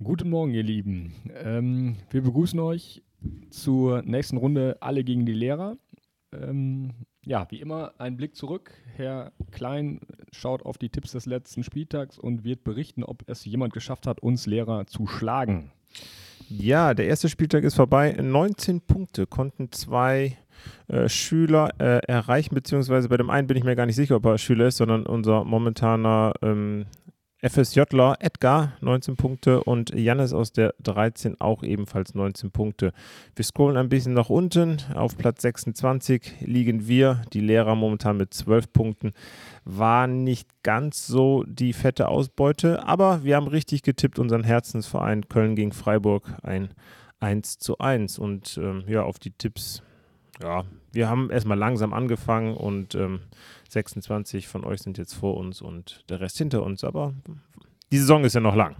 [0.00, 1.12] Guten Morgen, ihr Lieben.
[1.42, 3.02] Ähm, wir begrüßen euch
[3.50, 5.76] zur nächsten Runde Alle gegen die Lehrer.
[6.32, 6.92] Ähm,
[7.24, 8.70] ja, wie immer ein Blick zurück.
[8.94, 9.98] Herr Klein
[10.30, 14.20] schaut auf die Tipps des letzten Spieltags und wird berichten, ob es jemand geschafft hat,
[14.20, 15.72] uns Lehrer zu schlagen.
[16.48, 18.12] Ja, der erste Spieltag ist vorbei.
[18.12, 20.38] 19 Punkte konnten zwei
[20.86, 24.26] äh, Schüler äh, erreichen, beziehungsweise bei dem einen bin ich mir gar nicht sicher, ob
[24.26, 26.86] er Schüler ist, sondern unser momentaner ähm,
[27.40, 32.92] FSJler Edgar 19 Punkte und Jannis aus der 13 auch ebenfalls 19 Punkte.
[33.36, 34.78] Wir scrollen ein bisschen nach unten.
[34.94, 39.12] Auf Platz 26 liegen wir, die Lehrer momentan mit 12 Punkten.
[39.64, 45.54] War nicht ganz so die fette Ausbeute, aber wir haben richtig getippt, unseren Herzensverein Köln
[45.54, 46.74] gegen Freiburg ein
[47.20, 48.18] 1 zu 1.
[48.18, 49.82] Und ähm, ja, auf die Tipps,
[50.42, 53.20] ja, wir haben erstmal langsam angefangen und ähm,
[53.68, 56.84] 26 von euch sind jetzt vor uns und der Rest hinter uns.
[56.84, 57.14] Aber
[57.92, 58.76] die Saison ist ja noch lang.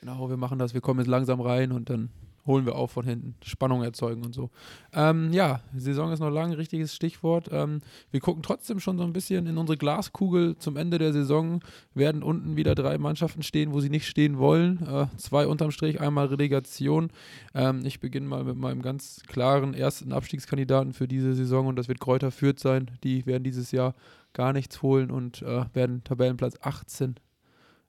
[0.00, 0.74] Genau, wir machen das.
[0.74, 2.10] Wir kommen jetzt langsam rein und dann
[2.46, 3.34] holen wir auf von hinten.
[3.42, 4.50] Spannung erzeugen und so.
[4.92, 7.48] Ähm, ja, Saison ist noch lang, richtiges Stichwort.
[7.50, 10.56] Ähm, wir gucken trotzdem schon so ein bisschen in unsere Glaskugel.
[10.58, 11.60] Zum Ende der Saison
[11.94, 14.86] werden unten wieder drei Mannschaften stehen, wo sie nicht stehen wollen.
[14.86, 17.10] Äh, zwei unterm Strich, einmal Relegation.
[17.54, 21.88] Ähm, ich beginne mal mit meinem ganz klaren ersten Abstiegskandidaten für diese Saison und das
[21.88, 22.90] wird Kräuter Fürth sein.
[23.02, 23.94] Die werden dieses Jahr
[24.34, 27.14] gar nichts holen und äh, werden Tabellenplatz 18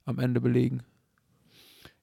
[0.06, 0.84] am Ende belegen.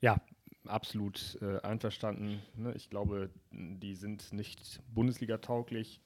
[0.00, 0.20] Ja,
[0.66, 2.42] absolut äh, einverstanden.
[2.56, 2.72] Ne?
[2.74, 6.00] Ich glaube, die sind nicht Bundesliga-tauglich.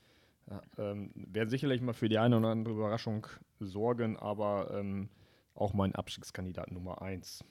[0.49, 3.27] Äh, ähm, werden sicherlich mal für die eine oder andere Überraschung
[3.61, 5.09] sorgen, aber ähm,
[5.55, 7.45] auch mein Abstiegskandidat Nummer 1.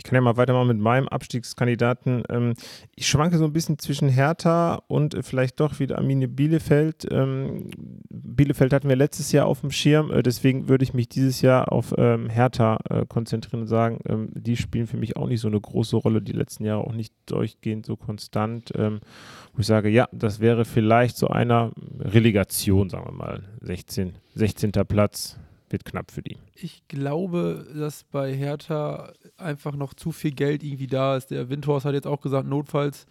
[0.00, 2.22] Ich kann ja mal weitermachen mit meinem Abstiegskandidaten.
[2.30, 2.54] Ähm,
[2.96, 7.06] ich schwanke so ein bisschen zwischen Hertha und vielleicht doch wieder Arminia Bielefeld.
[7.10, 7.70] Ähm,
[8.08, 11.70] Bielefeld hatten wir letztes Jahr auf dem Schirm, äh, deswegen würde ich mich dieses Jahr
[11.70, 15.60] auf ähm, Hertha äh, konzentrieren und sagen, die spielen für mich auch nicht so eine
[15.60, 18.72] große Rolle, die letzten Jahre auch nicht durchgehend so konstant.
[18.74, 24.72] wo ich sage, ja, das wäre vielleicht so einer Relegation, sagen wir mal, 16, 16.
[24.88, 25.38] Platz
[25.70, 26.36] wird knapp für die.
[26.54, 31.30] Ich glaube, dass bei Hertha einfach noch zu viel Geld irgendwie da ist.
[31.30, 33.06] Der Windhorst hat jetzt auch gesagt, notfalls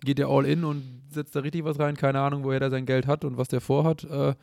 [0.00, 1.96] geht er all in und setzt da richtig was rein.
[1.96, 4.04] Keine Ahnung, woher er sein Geld hat und was der vorhat.
[4.04, 4.34] Äh,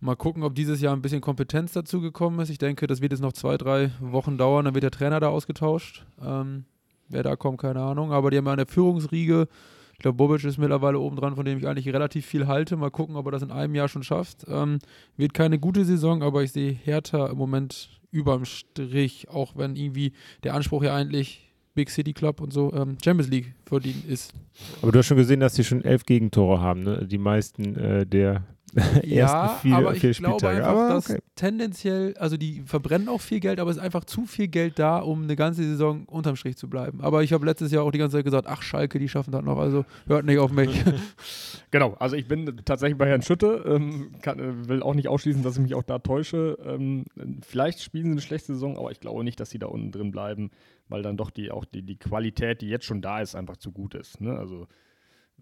[0.00, 2.50] mal gucken, ob dieses Jahr ein bisschen Kompetenz dazu gekommen ist.
[2.50, 4.64] Ich denke, das wird jetzt noch zwei, drei Wochen dauern.
[4.64, 6.04] Dann wird der Trainer da ausgetauscht.
[6.22, 6.64] Ähm,
[7.08, 8.12] wer da kommt, keine Ahnung.
[8.12, 9.48] Aber die haben ja eine Führungsriege
[9.96, 12.76] ich glaube, Bobic ist mittlerweile oben dran, von dem ich eigentlich relativ viel halte.
[12.76, 14.44] Mal gucken, ob er das in einem Jahr schon schafft.
[14.46, 14.78] Ähm,
[15.16, 20.12] wird keine gute Saison, aber ich sehe Hertha im Moment überm Strich, auch wenn irgendwie
[20.44, 24.34] der Anspruch ja eigentlich Big City Club und so ähm, Champions League verdienen ist.
[24.82, 27.06] Aber du hast schon gesehen, dass sie schon elf Gegentore haben, ne?
[27.06, 28.44] Die meisten äh, der
[29.04, 31.20] ja, vier, aber ich vier glaube einfach, aber dass okay.
[31.34, 34.98] tendenziell, also die verbrennen auch viel Geld, aber es ist einfach zu viel Geld da,
[34.98, 37.00] um eine ganze Saison unterm Strich zu bleiben.
[37.00, 39.42] Aber ich habe letztes Jahr auch die ganze Zeit gesagt, ach Schalke, die schaffen das
[39.42, 40.84] noch, also hört nicht auf mich.
[41.70, 45.42] genau, also ich bin tatsächlich bei Herrn Schütte, ähm, kann, äh, will auch nicht ausschließen,
[45.42, 46.58] dass ich mich auch da täusche.
[46.64, 47.04] Ähm,
[47.42, 50.10] vielleicht spielen sie eine schlechte Saison, aber ich glaube nicht, dass sie da unten drin
[50.10, 50.50] bleiben,
[50.88, 53.72] weil dann doch die auch die, die Qualität, die jetzt schon da ist, einfach zu
[53.72, 54.20] gut ist.
[54.20, 54.36] Ne?
[54.38, 54.66] Also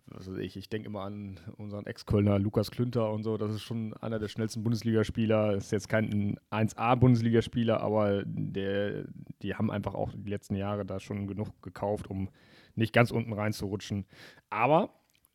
[0.07, 3.95] was ich, ich denke immer an unseren Ex-Kölner Lukas Klünter und so, das ist schon
[3.95, 9.05] einer der schnellsten Bundesligaspieler, ist jetzt kein 1A-Bundesligaspieler, aber der,
[9.43, 12.29] die haben einfach auch die letzten Jahre da schon genug gekauft, um
[12.75, 14.07] nicht ganz unten reinzurutschen.
[14.51, 14.91] Aber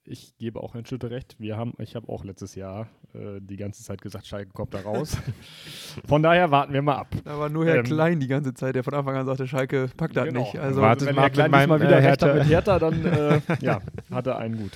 [0.10, 1.36] ich gebe auch Herrn Schütte recht.
[1.40, 4.82] Wir haben, ich habe auch letztes Jahr äh, die ganze Zeit gesagt, Schalke kommt da
[4.82, 5.16] raus.
[6.08, 7.16] von daher warten wir mal ab.
[7.24, 9.90] Da war nur Herr ähm, Klein die ganze Zeit, der von Anfang an sagte, Schalke
[9.96, 10.42] packt das genau.
[10.42, 10.58] nicht.
[10.58, 13.42] Also Wartet wenn mal Herr Klein mal wieder äh, recht hat mit Hertha, dann äh,
[13.62, 13.82] ja,
[14.12, 14.72] hat er einen gut.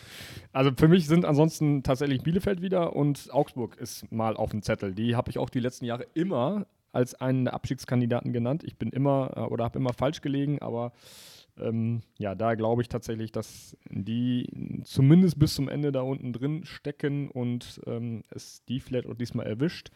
[0.52, 4.94] Also für mich sind ansonsten tatsächlich Bielefeld wieder und Augsburg ist mal auf dem Zettel.
[4.94, 8.64] Die habe ich auch die letzten Jahre immer als einen der Abstiegskandidaten genannt.
[8.64, 10.94] Ich bin immer äh, oder habe immer falsch gelegen, aber
[11.59, 16.66] ähm, ja, da glaube ich tatsächlich, dass die zumindest bis zum Ende da unten drin
[16.66, 19.91] stecken und ähm, es die vielleicht auch diesmal erwischt.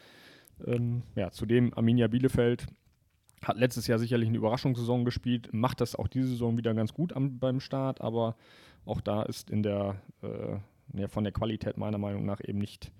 [0.64, 2.66] Ähm, ja, zudem Arminia Bielefeld
[3.42, 7.12] hat letztes Jahr sicherlich eine Überraschungssaison gespielt, macht das auch diese Saison wieder ganz gut
[7.12, 8.36] am, beim Start, aber
[8.84, 10.58] auch da ist in der äh,
[10.98, 12.90] ja, von der Qualität meiner Meinung nach eben nicht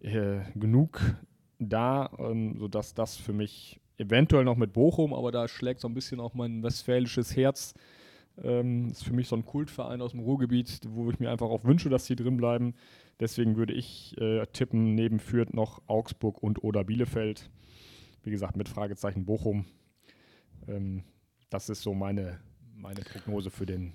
[0.00, 1.00] äh, genug
[1.58, 5.94] da, ähm, sodass das für mich eventuell noch mit Bochum, aber da schlägt so ein
[5.94, 7.74] bisschen auch mein westfälisches Herz.
[8.42, 11.64] Ähm, ist für mich so ein Kultverein aus dem Ruhrgebiet, wo ich mir einfach auch
[11.64, 12.74] wünsche, dass sie drin bleiben.
[13.18, 17.50] Deswegen würde ich äh, tippen, neben Fürth noch Augsburg und oder Bielefeld.
[18.24, 19.64] Wie gesagt, mit Fragezeichen Bochum.
[20.68, 21.02] Ähm,
[21.48, 22.40] das ist so meine,
[22.74, 23.94] meine Prognose für, den,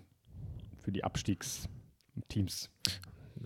[0.80, 2.72] für die Abstiegsteams.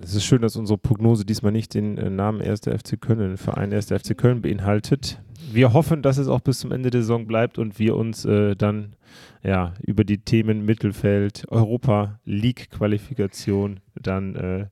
[0.01, 2.61] Es ist schön, dass unsere Prognose diesmal nicht den äh, Namen 1.
[2.61, 3.87] FC Köln, den Verein 1.
[3.87, 5.21] FC Köln beinhaltet.
[5.51, 8.55] Wir hoffen, dass es auch bis zum Ende der Saison bleibt und wir uns äh,
[8.55, 8.95] dann
[9.43, 14.67] ja über die Themen Mittelfeld, Europa League Qualifikation dann äh,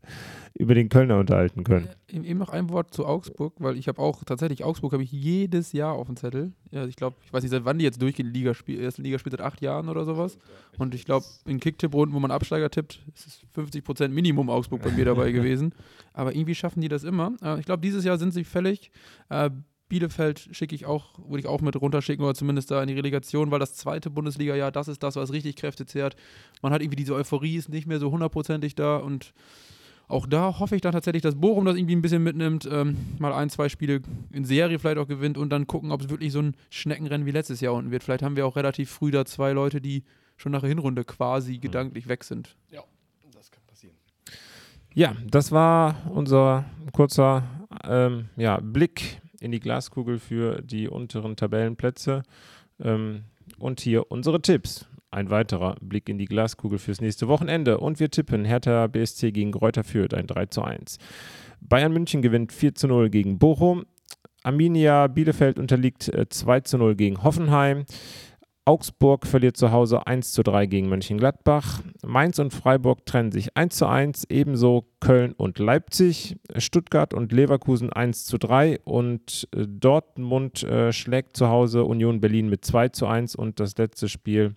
[0.56, 1.88] über den Kölner unterhalten können.
[2.12, 5.12] Äh, eben noch ein Wort zu Augsburg, weil ich habe auch tatsächlich Augsburg habe ich
[5.12, 6.54] jedes Jahr auf dem Zettel.
[6.72, 9.02] Ja, ich glaube, ich weiß nicht, seit wann die jetzt durchgehen, die Liga spielt, erste
[9.02, 10.38] Liga spielt seit acht Jahren oder sowas.
[10.78, 14.92] Und ich glaube, in Kicktipp-Runden, wo man Absteiger tippt, ist es 50% Minimum Augsburg bei
[14.92, 15.74] mir dabei gewesen.
[16.14, 17.34] Aber irgendwie schaffen die das immer.
[17.42, 18.92] Äh, ich glaube, dieses Jahr sind sie fällig.
[19.94, 23.52] Bielefeld schicke ich auch, würde ich auch mit runterschicken oder zumindest da in die Relegation,
[23.52, 26.16] weil das zweite Bundesliga-Jahr, das ist das, was richtig Kräfte zehrt.
[26.64, 29.36] Man hat irgendwie diese Euphorie, ist nicht mehr so hundertprozentig da und
[30.08, 33.34] auch da hoffe ich dann tatsächlich, dass Bochum das irgendwie ein bisschen mitnimmt, ähm, mal
[33.34, 34.02] ein, zwei Spiele
[34.32, 37.32] in Serie vielleicht auch gewinnt und dann gucken, ob es wirklich so ein Schneckenrennen wie
[37.32, 38.04] letztes Jahr unten wird.
[38.04, 40.04] Vielleicht haben wir auch relativ früh da zwei Leute, die
[40.38, 41.62] schon nach der Hinrunde quasi mhm.
[41.62, 42.56] gedanklich weg sind.
[42.72, 42.82] Ja,
[43.32, 43.96] das kann passieren.
[44.96, 47.44] Ja, das war unser kurzer
[47.84, 52.24] ähm, ja, Blick in die Glaskugel für die unteren Tabellenplätze.
[52.82, 53.26] Ähm,
[53.60, 54.88] und hier unsere Tipps.
[55.12, 57.78] Ein weiterer Blick in die Glaskugel fürs nächste Wochenende.
[57.78, 60.98] Und wir tippen Hertha BSC gegen Kräuter Fürth ein 3 zu 1.
[61.62, 63.86] Bayern München gewinnt 4 zu 0 gegen Bochum.
[64.44, 67.86] Arminia Bielefeld unterliegt 2 äh, zu 0 gegen Hoffenheim.
[68.66, 71.82] Augsburg verliert zu Hause 1 zu 3 gegen Mönchengladbach.
[72.06, 76.38] Mainz und Freiburg trennen sich 1 zu 1, ebenso Köln und Leipzig.
[76.56, 82.48] Stuttgart und Leverkusen 1 zu 3 und äh, Dortmund äh, schlägt zu Hause Union Berlin
[82.48, 84.56] mit 2 zu 1 und das letzte Spiel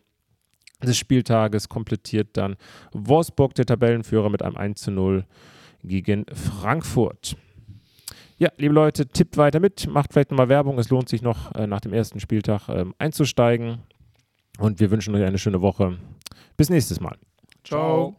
[0.82, 2.56] des Spieltages komplettiert dann
[2.92, 5.24] Wolfsburg, der Tabellenführer, mit einem 1 zu 0
[5.82, 7.36] gegen Frankfurt.
[8.38, 10.78] Ja, liebe Leute, tippt weiter mit, macht vielleicht nochmal Werbung.
[10.78, 13.78] Es lohnt sich noch äh, nach dem ersten Spieltag ähm, einzusteigen.
[14.58, 15.98] Und wir wünschen euch eine schöne Woche.
[16.56, 17.16] Bis nächstes Mal.
[17.64, 18.16] Ciao.